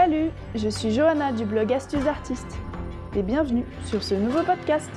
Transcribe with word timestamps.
Salut, 0.00 0.30
je 0.54 0.68
suis 0.68 0.92
Johanna 0.92 1.32
du 1.32 1.44
blog 1.44 1.72
Astuces 1.72 2.06
Artistes 2.06 2.56
et 3.16 3.22
bienvenue 3.24 3.64
sur 3.84 4.00
ce 4.04 4.14
nouveau 4.14 4.44
podcast. 4.44 4.88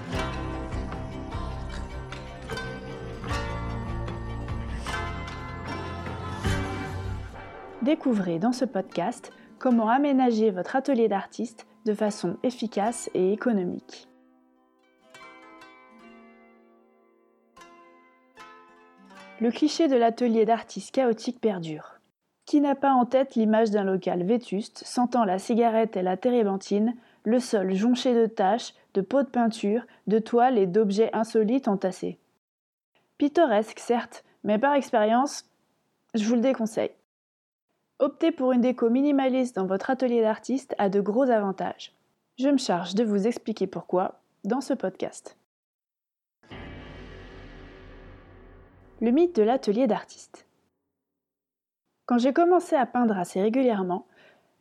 Découvrez 7.82 8.38
dans 8.38 8.52
ce 8.52 8.64
podcast 8.64 9.34
comment 9.58 9.90
aménager 9.90 10.52
votre 10.52 10.76
atelier 10.76 11.08
d'artiste 11.08 11.66
de 11.88 11.96
façon 11.96 12.38
efficace 12.44 13.10
et 13.16 13.34
économique. 13.34 14.08
Le 19.40 19.50
cliché 19.50 19.88
de 19.88 19.96
l'atelier 19.96 20.46
d'artiste 20.46 20.94
chaotique 20.94 21.42
perdure. 21.42 22.01
Qui 22.52 22.60
n'a 22.60 22.76
pas 22.76 22.92
en 22.92 23.06
tête 23.06 23.36
l'image 23.36 23.72
d'un 23.72 23.86
local 23.86 24.24
vétuste, 24.24 24.84
sentant 24.86 25.24
la 25.24 25.40
cigarette 25.40 25.96
et 25.96 26.02
la 26.02 26.18
térébenthine, 26.18 26.98
le 27.24 27.40
sol 27.40 27.74
jonché 27.74 28.14
de 28.14 28.26
taches, 28.26 28.74
de 28.94 29.00
pots 29.00 29.24
de 29.24 29.30
peinture, 29.30 29.84
de 30.08 30.20
toiles 30.20 30.58
et 30.58 30.66
d'objets 30.66 31.12
insolites 31.14 31.70
entassés 31.70 32.18
Pittoresque, 33.18 33.80
certes, 33.80 34.26
mais 34.44 34.60
par 34.60 34.74
expérience, 34.74 35.46
je 36.14 36.26
vous 36.26 36.36
le 36.36 36.42
déconseille. 36.42 36.92
Opter 38.00 38.34
pour 38.34 38.52
une 38.52 38.60
déco 38.60 38.90
minimaliste 38.90 39.56
dans 39.56 39.66
votre 39.66 39.90
atelier 39.90 40.20
d'artiste 40.20 40.76
a 40.78 40.90
de 40.90 41.00
gros 41.00 41.30
avantages. 41.30 41.94
Je 42.38 42.50
me 42.50 42.58
charge 42.58 42.96
de 42.96 43.06
vous 43.06 43.28
expliquer 43.28 43.66
pourquoi 43.66 44.20
dans 44.44 44.60
ce 44.60 44.74
podcast. 44.74 45.38
Le 49.00 49.12
mythe 49.12 49.38
de 49.38 49.44
l'atelier 49.44 49.88
d'artiste. 49.88 50.46
Quand 52.12 52.18
j'ai 52.18 52.34
commencé 52.34 52.76
à 52.76 52.86
peindre 52.86 53.18
assez 53.18 53.42
régulièrement, 53.42 54.06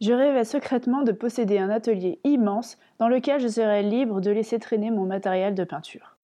je 0.01 0.13
rêvais 0.13 0.45
secrètement 0.45 1.03
de 1.03 1.11
posséder 1.11 1.59
un 1.59 1.69
atelier 1.69 2.21
immense 2.23 2.79
dans 3.01 3.09
lequel 3.09 3.41
je 3.41 3.49
serais 3.49 3.83
libre 3.83 4.21
de 4.21 4.31
laisser 4.31 4.61
traîner 4.61 4.93
mon 4.93 5.05
matériel 5.05 5.57
de 5.57 5.65
peinture. 5.65 6.17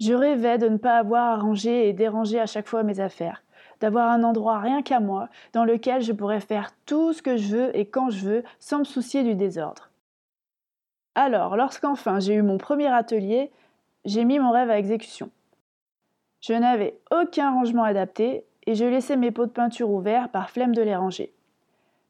Je 0.00 0.12
rêvais 0.12 0.58
de 0.58 0.68
ne 0.68 0.76
pas 0.76 0.98
avoir 0.98 1.30
à 1.30 1.40
ranger 1.40 1.88
et 1.88 1.94
déranger 1.94 2.38
à 2.38 2.44
chaque 2.44 2.68
fois 2.68 2.82
mes 2.82 3.00
affaires, 3.00 3.42
d'avoir 3.80 4.10
un 4.10 4.24
endroit 4.24 4.58
rien 4.58 4.82
qu'à 4.82 5.00
moi 5.00 5.30
dans 5.54 5.64
lequel 5.64 6.02
je 6.02 6.12
pourrais 6.12 6.40
faire 6.40 6.72
tout 6.84 7.14
ce 7.14 7.22
que 7.22 7.38
je 7.38 7.56
veux 7.56 7.74
et 7.74 7.86
quand 7.86 8.10
je 8.10 8.26
veux 8.26 8.44
sans 8.58 8.80
me 8.80 8.84
soucier 8.84 9.22
du 9.22 9.34
désordre. 9.34 9.88
Alors, 11.14 11.56
lorsqu'enfin 11.56 12.20
j'ai 12.20 12.34
eu 12.34 12.42
mon 12.42 12.58
premier 12.58 12.88
atelier, 12.88 13.50
j'ai 14.04 14.26
mis 14.26 14.38
mon 14.38 14.50
rêve 14.50 14.68
à 14.68 14.78
exécution. 14.78 15.30
Je 16.42 16.52
n'avais 16.52 17.00
aucun 17.10 17.52
rangement 17.52 17.84
adapté 17.84 18.44
et 18.66 18.74
je 18.74 18.84
laissais 18.84 19.16
mes 19.16 19.30
pots 19.30 19.46
de 19.46 19.50
peinture 19.50 19.90
ouverts 19.90 20.28
par 20.28 20.50
flemme 20.50 20.74
de 20.74 20.82
les 20.82 20.96
ranger. 20.96 21.32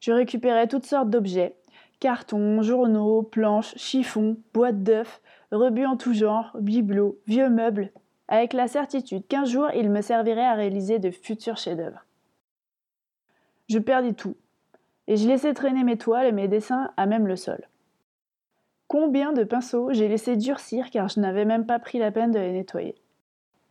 Je 0.01 0.13
récupérais 0.13 0.69
toutes 0.69 0.87
sortes 0.87 1.11
d'objets 1.11 1.57
cartons, 2.01 2.61
journaux, 2.61 3.23
planches, 3.23 3.75
chiffons, 3.77 4.37
boîtes 4.53 4.83
d'œufs, 4.83 5.23
rebuts 5.53 5.87
en 5.87 5.97
tout 5.97 6.13
genre, 6.13 6.51
bibelots, 6.61 7.19
vieux 7.27 7.49
meubles, 7.49 7.91
avec 8.29 8.53
la 8.53 8.69
certitude 8.69 9.27
qu'un 9.27 9.45
jour 9.45 9.71
ils 9.75 9.89
me 9.89 10.03
serviraient 10.03 10.45
à 10.45 10.55
réaliser 10.55 10.99
de 10.99 11.11
futurs 11.11 11.57
chefs-d'œuvre. 11.57 12.05
Je 13.69 13.79
perdis 13.79 14.15
tout, 14.15 14.37
et 15.07 15.17
je 15.17 15.27
laissais 15.27 15.55
traîner 15.55 15.85
mes 15.85 15.97
toiles 15.97 16.27
et 16.27 16.33
mes 16.33 16.49
dessins 16.49 16.91
à 16.97 17.07
même 17.07 17.27
le 17.27 17.37
sol. 17.37 17.69
Combien 18.89 19.33
de 19.33 19.45
pinceaux 19.45 19.93
j'ai 19.93 20.09
laissé 20.09 20.37
durcir 20.37 20.91
car 20.91 21.09
je 21.09 21.21
n'avais 21.21 21.45
même 21.45 21.67
pas 21.67 21.79
pris 21.79 21.99
la 21.99 22.11
peine 22.11 22.33
de 22.33 22.39
les 22.39 22.53
nettoyer. 22.53 22.95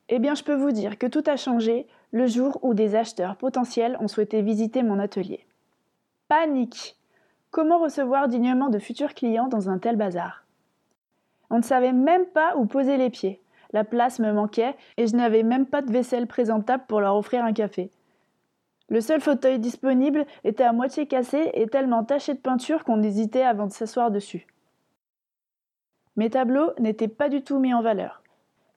Eh 0.10 0.20
bien, 0.20 0.36
je 0.36 0.44
peux 0.44 0.56
vous 0.56 0.72
dire 0.72 0.98
que 0.98 1.08
tout 1.08 1.24
a 1.28 1.38
changé 1.38 1.88
le 2.14 2.28
jour 2.28 2.60
où 2.62 2.74
des 2.76 2.96
acheteurs 2.96 3.36
potentiels 3.36 3.98
ont 4.00 4.08
souhaité 4.08 4.42
visiter 4.42 4.84
mon 4.84 5.00
atelier. 5.00 5.46
Panique 6.30 6.96
Comment 7.50 7.80
recevoir 7.80 8.28
dignement 8.28 8.70
de 8.70 8.80
futurs 8.80 9.14
clients 9.14 9.48
dans 9.48 9.70
un 9.70 9.80
tel 9.80 9.96
bazar? 9.96 10.46
On 11.50 11.58
ne 11.58 11.64
savait 11.64 11.92
même 11.92 12.26
pas 12.28 12.56
où 12.56 12.66
poser 12.66 12.98
les 12.98 13.10
pieds. 13.10 13.42
La 13.74 13.84
place 13.84 14.20
me 14.20 14.32
manquait 14.32 14.76
et 14.98 15.08
je 15.08 15.16
n'avais 15.16 15.44
même 15.44 15.66
pas 15.66 15.82
de 15.82 15.92
vaisselle 15.92 16.28
présentable 16.28 16.84
pour 16.88 17.02
leur 17.02 17.16
offrir 17.16 17.44
un 17.44 17.54
café. 17.54 17.92
Le 18.90 19.02
seul 19.02 19.20
fauteuil 19.20 19.58
disponible 19.58 20.26
était 20.44 20.64
à 20.64 20.74
moitié 20.74 21.08
cassé 21.08 21.50
et 21.54 21.68
tellement 21.68 22.04
taché 22.04 22.36
de 22.36 22.40
peinture 22.40 22.84
qu'on 22.84 23.02
hésitait 23.02 23.44
avant 23.44 23.66
de 23.66 23.72
s'asseoir 23.72 24.12
dessus. 24.12 24.46
Mes 26.16 26.30
tableaux 26.30 26.74
n'étaient 26.80 27.08
pas 27.08 27.30
du 27.30 27.42
tout 27.42 27.58
mis 27.58 27.74
en 27.74 27.82
valeur. 27.82 28.22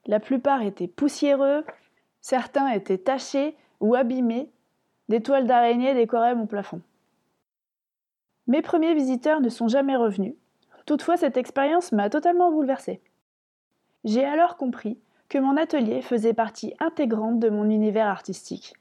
La 0.07 0.21
plupart 0.21 0.63
étaient 0.63 0.89
poussiéreux, 0.89 1.65
certains 2.21 2.69
étaient 2.69 2.99
tachés 2.99 3.57
ou 3.81 3.95
abîmés, 3.95 4.51
des 5.09 5.23
toiles 5.23 5.47
d'araignée 5.47 5.95
décoraient 5.95 6.35
mon 6.35 6.47
plafond. 6.47 6.81
Mes 8.47 8.63
premiers 8.63 8.95
visiteurs 8.95 9.41
ne 9.41 9.49
sont 9.49 9.69
jamais 9.69 9.97
revenus. 9.97 10.35
Toutefois, 10.85 11.17
cette 11.17 11.37
expérience 11.37 11.93
m'a 11.93 12.11
totalement 12.11 12.51
bouleversée. 12.51 13.01
J'ai 14.05 14.25
alors 14.25 14.57
compris 14.57 14.99
que 15.29 15.39
mon 15.39 15.57
atelier 15.57 16.01
faisait 16.01 16.35
partie 16.35 16.75
intégrante 16.79 17.41
de 17.41 17.49
mon 17.49 17.69
univers 17.69 18.07
artistique. 18.07 18.75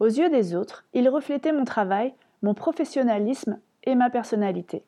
Aux 0.00 0.06
yeux 0.06 0.28
des 0.28 0.54
autres, 0.54 0.84
il 0.92 1.08
reflétait 1.08 1.52
mon 1.52 1.64
travail, 1.64 2.14
mon 2.42 2.54
professionnalisme 2.54 3.60
et 3.84 3.94
ma 3.94 4.10
personnalité. 4.10 4.84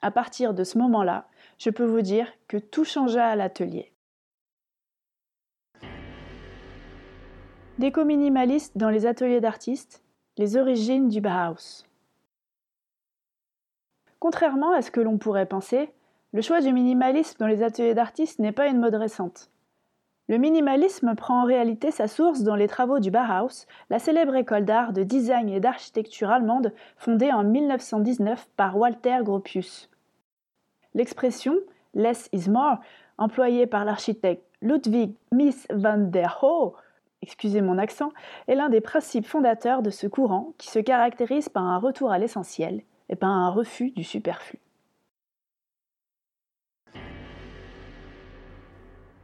À 0.00 0.10
partir 0.10 0.54
de 0.54 0.64
ce 0.64 0.78
moment-là, 0.78 1.26
je 1.58 1.70
peux 1.70 1.84
vous 1.84 2.02
dire 2.02 2.26
que 2.48 2.56
tout 2.56 2.84
changea 2.84 3.26
à 3.26 3.36
l'atelier. 3.36 3.93
Déco 7.76 8.04
minimaliste 8.04 8.78
dans 8.78 8.88
les 8.88 9.04
ateliers 9.04 9.40
d'artistes, 9.40 10.04
les 10.38 10.56
origines 10.56 11.08
du 11.08 11.20
Bauhaus. 11.20 11.84
Contrairement 14.20 14.72
à 14.72 14.80
ce 14.80 14.92
que 14.92 15.00
l'on 15.00 15.18
pourrait 15.18 15.46
penser, 15.46 15.90
le 16.32 16.40
choix 16.40 16.60
du 16.60 16.72
minimalisme 16.72 17.36
dans 17.40 17.48
les 17.48 17.64
ateliers 17.64 17.94
d'artistes 17.94 18.38
n'est 18.38 18.52
pas 18.52 18.68
une 18.68 18.78
mode 18.78 18.94
récente. 18.94 19.50
Le 20.28 20.38
minimalisme 20.38 21.16
prend 21.16 21.42
en 21.42 21.46
réalité 21.46 21.90
sa 21.90 22.06
source 22.06 22.42
dans 22.42 22.54
les 22.54 22.68
travaux 22.68 23.00
du 23.00 23.10
Bauhaus, 23.10 23.66
la 23.90 23.98
célèbre 23.98 24.36
école 24.36 24.64
d'art, 24.64 24.92
de 24.92 25.02
design 25.02 25.48
et 25.48 25.58
d'architecture 25.58 26.30
allemande 26.30 26.72
fondée 26.96 27.32
en 27.32 27.42
1919 27.42 28.48
par 28.56 28.76
Walter 28.76 29.18
Gropius. 29.24 29.90
L'expression 30.94 31.56
less 31.92 32.28
is 32.32 32.48
more, 32.48 32.78
employée 33.18 33.66
par 33.66 33.84
l'architecte 33.84 34.44
Ludwig 34.62 35.12
Mies 35.32 35.66
van 35.70 35.98
der 35.98 36.38
Rohe, 36.40 36.74
excusez 37.24 37.62
mon 37.62 37.78
accent, 37.78 38.12
est 38.48 38.54
l'un 38.54 38.68
des 38.68 38.82
principes 38.82 39.26
fondateurs 39.26 39.80
de 39.80 39.88
ce 39.88 40.06
courant 40.06 40.52
qui 40.58 40.68
se 40.68 40.78
caractérise 40.78 41.48
par 41.48 41.64
un 41.64 41.78
retour 41.78 42.12
à 42.12 42.18
l'essentiel 42.18 42.82
et 43.08 43.16
par 43.16 43.30
un 43.30 43.48
refus 43.48 43.90
du 43.92 44.04
superflu. 44.04 44.58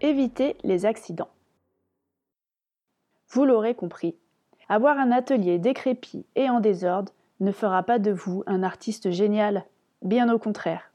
Éviter 0.01 0.57
les 0.65 0.87
accidents. 0.87 1.29
Vous 3.29 3.45
l'aurez 3.45 3.75
compris, 3.75 4.17
avoir 4.71 4.99
un 4.99 5.13
atelier 5.13 5.59
décrépit 5.59 6.25
et 6.37 6.49
en 6.49 6.61
désordre 6.61 7.13
ne 7.41 7.53
fera 7.53 7.83
pas 7.83 7.99
de 7.99 8.11
vous 8.11 8.43
un 8.47 8.63
artiste 8.63 9.11
génial, 9.11 9.67
bien 10.01 10.33
au 10.33 10.39
contraire. 10.39 10.91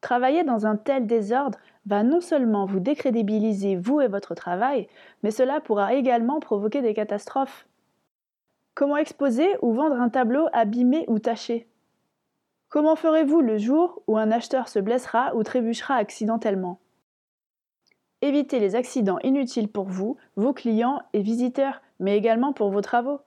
Travailler 0.00 0.42
dans 0.42 0.66
un 0.66 0.76
tel 0.76 1.06
désordre 1.06 1.58
va 1.86 2.02
non 2.02 2.20
seulement 2.20 2.66
vous 2.66 2.80
décrédibiliser 2.80 3.76
vous 3.76 4.00
et 4.00 4.08
votre 4.08 4.34
travail, 4.34 4.88
mais 5.22 5.30
cela 5.30 5.60
pourra 5.60 5.94
également 5.94 6.40
provoquer 6.40 6.82
des 6.82 6.94
catastrophes. 6.94 7.66
Comment 8.74 8.96
exposer 8.96 9.48
ou 9.62 9.72
vendre 9.72 10.00
un 10.00 10.08
tableau 10.08 10.48
abîmé 10.52 11.04
ou 11.08 11.18
taché? 11.18 11.68
Comment 12.68 12.96
ferez-vous 12.96 13.40
le 13.40 13.56
jour 13.56 14.02
où 14.08 14.16
un 14.16 14.30
acheteur 14.30 14.68
se 14.68 14.80
blessera 14.80 15.34
ou 15.36 15.42
trébuchera 15.42 15.94
accidentellement? 15.94 16.80
Évitez 18.20 18.58
les 18.58 18.74
accidents 18.74 19.18
inutiles 19.22 19.68
pour 19.68 19.84
vous, 19.84 20.16
vos 20.34 20.52
clients 20.52 21.02
et 21.12 21.20
visiteurs, 21.20 21.82
mais 22.00 22.16
également 22.16 22.52
pour 22.52 22.70
vos 22.70 22.80
travaux. 22.80 23.20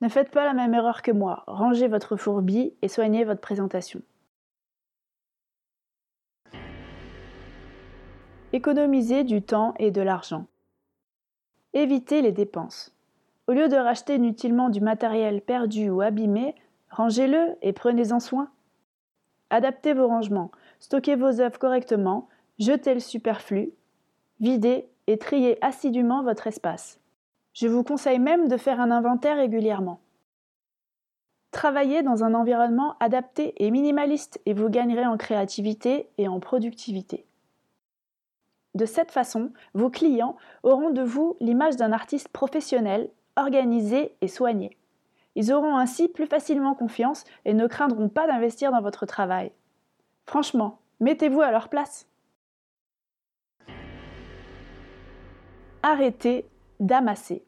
Ne 0.00 0.08
faites 0.08 0.30
pas 0.30 0.44
la 0.44 0.52
même 0.52 0.74
erreur 0.74 1.02
que 1.02 1.12
moi, 1.12 1.44
rangez 1.46 1.88
votre 1.88 2.16
fourbis 2.16 2.74
et 2.82 2.88
soignez 2.88 3.24
votre 3.24 3.40
présentation. 3.40 4.02
Économisez 8.54 9.24
du 9.24 9.42
temps 9.42 9.74
et 9.80 9.90
de 9.90 10.00
l'argent. 10.00 10.46
Évitez 11.72 12.22
les 12.22 12.30
dépenses. 12.30 12.94
Au 13.48 13.52
lieu 13.52 13.68
de 13.68 13.74
racheter 13.74 14.14
inutilement 14.14 14.68
du 14.68 14.80
matériel 14.80 15.40
perdu 15.40 15.90
ou 15.90 16.02
abîmé, 16.02 16.54
rangez-le 16.88 17.56
et 17.62 17.72
prenez-en 17.72 18.20
soin. 18.20 18.48
Adaptez 19.50 19.92
vos 19.92 20.06
rangements, 20.06 20.52
stockez 20.78 21.16
vos 21.16 21.40
œuvres 21.40 21.58
correctement, 21.58 22.28
jetez 22.60 22.94
le 22.94 23.00
superflu, 23.00 23.72
videz 24.38 24.88
et 25.08 25.18
triez 25.18 25.58
assidûment 25.60 26.22
votre 26.22 26.46
espace. 26.46 27.00
Je 27.54 27.66
vous 27.66 27.82
conseille 27.82 28.20
même 28.20 28.46
de 28.46 28.56
faire 28.56 28.80
un 28.80 28.92
inventaire 28.92 29.36
régulièrement. 29.36 29.98
Travaillez 31.50 32.04
dans 32.04 32.22
un 32.22 32.34
environnement 32.34 32.94
adapté 33.00 33.52
et 33.56 33.72
minimaliste 33.72 34.40
et 34.46 34.54
vous 34.54 34.68
gagnerez 34.68 35.06
en 35.06 35.16
créativité 35.16 36.08
et 36.18 36.28
en 36.28 36.38
productivité. 36.38 37.26
De 38.74 38.86
cette 38.86 39.12
façon, 39.12 39.52
vos 39.72 39.90
clients 39.90 40.36
auront 40.62 40.90
de 40.90 41.02
vous 41.02 41.36
l'image 41.40 41.76
d'un 41.76 41.92
artiste 41.92 42.28
professionnel, 42.28 43.10
organisé 43.36 44.16
et 44.20 44.28
soigné. 44.28 44.76
Ils 45.36 45.52
auront 45.52 45.76
ainsi 45.76 46.08
plus 46.08 46.26
facilement 46.26 46.74
confiance 46.74 47.24
et 47.44 47.54
ne 47.54 47.66
craindront 47.66 48.08
pas 48.08 48.26
d'investir 48.26 48.70
dans 48.70 48.82
votre 48.82 49.06
travail. 49.06 49.52
Franchement, 50.26 50.78
mettez-vous 51.00 51.40
à 51.40 51.50
leur 51.50 51.68
place. 51.68 52.06
Arrêtez 55.82 56.48
d'amasser. 56.80 57.44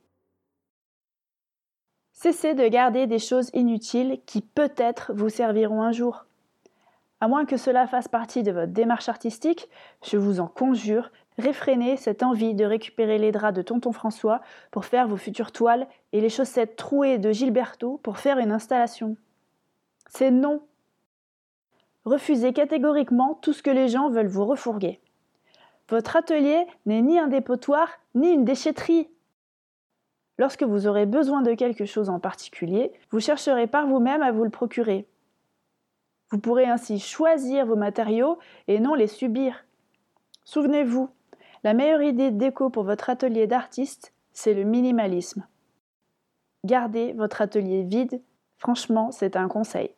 Cessez 2.13 2.55
de 2.55 2.67
garder 2.69 3.07
des 3.07 3.19
choses 3.19 3.51
inutiles 3.53 4.21
qui 4.27 4.43
peut-être 4.43 5.13
vous 5.15 5.29
serviront 5.29 5.83
un 5.83 5.93
jour. 5.93 6.27
À 7.21 7.29
moins 7.29 7.47
que 7.47 7.57
cela 7.57 7.87
fasse 7.87 8.09
partie 8.09 8.43
de 8.43 8.53
votre 8.53 8.73
démarche 8.73 9.09
artistique, 9.09 9.71
je 10.05 10.19
vous 10.19 10.39
en 10.39 10.49
conjure, 10.49 11.11
réfrénez 11.39 11.97
cette 11.97 12.23
envie 12.23 12.55
de 12.55 12.65
récupérer 12.65 13.17
les 13.17 13.33
draps 13.33 13.57
de 13.57 13.63
tonton 13.63 13.93
François 13.93 14.43
pour 14.71 14.85
faire 14.85 15.09
vos 15.09 15.17
futures 15.17 15.53
toiles 15.53 15.87
et 16.13 16.21
les 16.21 16.29
chaussettes 16.29 16.77
trouées 16.77 17.19
de 17.19 17.33
Gilberto 17.33 17.99
pour 18.03 18.19
faire 18.19 18.39
une 18.39 18.53
installation. 18.53 19.17
C'est 20.09 20.31
non. 20.31 20.63
Refusez 22.05 22.53
catégoriquement 22.53 23.39
tout 23.41 23.55
ce 23.55 23.63
que 23.63 23.71
les 23.71 23.89
gens 23.89 24.11
veulent 24.11 24.27
vous 24.27 24.45
refourguer. 24.45 25.01
Votre 25.89 26.17
atelier 26.17 26.67
n'est 26.85 27.03
ni 27.03 27.19
un 27.19 27.29
dépotoir 27.29 27.89
ni 28.15 28.29
une 28.29 28.45
déchetterie. 28.45 29.09
Lorsque 30.39 30.65
vous 30.65 30.87
aurez 30.87 31.07
besoin 31.07 31.41
de 31.41 31.55
quelque 31.55 31.87
chose 31.87 32.11
en 32.11 32.21
particulier, 32.21 32.93
vous 33.11 33.21
chercherez 33.21 33.67
par 33.67 33.87
vous-même 33.87 34.23
à 34.23 34.33
vous 34.33 34.45
le 34.45 34.51
procurer. 34.51 35.07
Vous 36.31 36.39
pourrez 36.39 36.67
ainsi 36.67 36.99
choisir 36.99 37.67
vos 37.67 37.77
matériaux 37.77 38.39
et 38.67 38.81
non 38.81 38.95
les 38.95 39.07
subir. 39.07 39.65
Souvenez-vous, 40.45 41.09
la 41.63 41.75
meilleure 41.75 42.03
idée 42.03 42.31
déco 42.31 42.71
pour 42.71 42.85
votre 42.85 43.11
atelier 43.11 43.47
d'artiste, 43.47 44.13
c'est 44.33 44.55
le 44.55 44.65
minimalisme. 44.65 45.47
Gardez 46.65 47.13
votre 47.13 47.43
atelier 47.43 47.83
vide, 47.83 48.23
franchement, 48.59 49.13
c'est 49.13 49.37
un 49.37 49.49
conseil. 49.49 49.95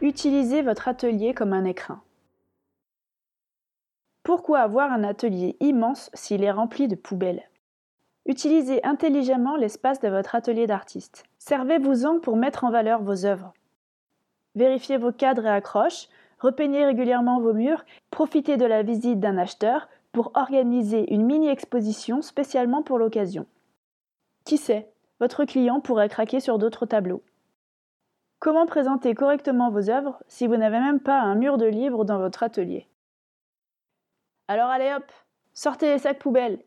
Utilisez 0.00 0.62
votre 0.62 0.88
atelier 0.88 1.34
comme 1.34 1.52
un 1.52 1.64
écrin. 1.64 2.02
Pourquoi 4.22 4.60
avoir 4.60 4.92
un 4.92 5.04
atelier 5.04 5.56
immense 5.60 6.10
s'il 6.14 6.44
est 6.44 6.50
rempli 6.50 6.88
de 6.88 6.94
poubelles? 6.94 7.48
Utilisez 8.26 8.82
intelligemment 8.84 9.56
l'espace 9.56 10.00
de 10.00 10.08
votre 10.08 10.34
atelier 10.34 10.66
d'artiste. 10.66 11.24
Servez-vous-en 11.38 12.20
pour 12.20 12.36
mettre 12.36 12.64
en 12.64 12.70
valeur 12.70 13.02
vos 13.02 13.26
œuvres. 13.26 13.52
Vérifiez 14.54 14.96
vos 14.96 15.12
cadres 15.12 15.44
et 15.44 15.50
accroches, 15.50 16.08
repeignez 16.38 16.86
régulièrement 16.86 17.40
vos 17.40 17.52
murs, 17.52 17.84
profitez 18.10 18.56
de 18.56 18.64
la 18.64 18.82
visite 18.82 19.20
d'un 19.20 19.36
acheteur 19.36 19.88
pour 20.12 20.30
organiser 20.34 21.12
une 21.12 21.26
mini-exposition 21.26 22.22
spécialement 22.22 22.82
pour 22.82 22.98
l'occasion. 22.98 23.46
Qui 24.44 24.56
sait, 24.56 24.90
votre 25.20 25.44
client 25.44 25.80
pourrait 25.80 26.08
craquer 26.08 26.40
sur 26.40 26.58
d'autres 26.58 26.86
tableaux. 26.86 27.22
Comment 28.38 28.66
présenter 28.66 29.14
correctement 29.14 29.70
vos 29.70 29.90
œuvres 29.90 30.22
si 30.28 30.46
vous 30.46 30.56
n'avez 30.56 30.78
même 30.78 31.00
pas 31.00 31.20
un 31.20 31.34
mur 31.34 31.58
de 31.58 31.66
livres 31.66 32.04
dans 32.04 32.18
votre 32.18 32.42
atelier? 32.42 32.88
Alors 34.48 34.68
allez 34.68 34.92
hop, 34.96 35.10
sortez 35.52 35.92
les 35.92 35.98
sacs 35.98 36.18
poubelles 36.18 36.62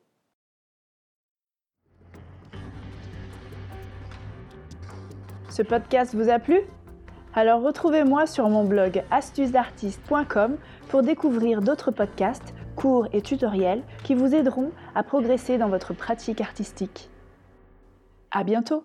Ce 5.58 5.64
podcast 5.64 6.14
vous 6.14 6.30
a 6.30 6.38
plu? 6.38 6.60
Alors 7.34 7.64
retrouvez-moi 7.64 8.28
sur 8.28 8.48
mon 8.48 8.64
blog 8.64 9.02
astucesdartiste.com 9.10 10.56
pour 10.88 11.02
découvrir 11.02 11.64
d'autres 11.64 11.90
podcasts, 11.90 12.54
cours 12.76 13.08
et 13.12 13.24
tutoriels 13.24 13.82
qui 14.04 14.14
vous 14.14 14.36
aideront 14.36 14.70
à 14.94 15.02
progresser 15.02 15.58
dans 15.58 15.68
votre 15.68 15.96
pratique 15.96 16.42
artistique. 16.42 17.10
À 18.30 18.44
bientôt 18.44 18.84